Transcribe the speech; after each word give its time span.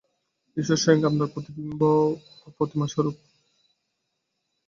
ঈশ্বর 0.57 0.77
স্বয়ং 0.77 0.99
আপনার 1.03 1.27
প্রতিবিম্ব 1.33 1.81
বা 2.39 2.49
প্রতিমাস্বরূপ। 2.57 3.15